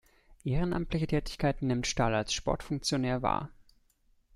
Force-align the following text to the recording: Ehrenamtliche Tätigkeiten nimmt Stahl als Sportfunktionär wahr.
Ehrenamtliche 0.43 1.05
Tätigkeiten 1.05 1.67
nimmt 1.67 1.85
Stahl 1.85 2.15
als 2.15 2.33
Sportfunktionär 2.33 3.21
wahr. 3.21 3.51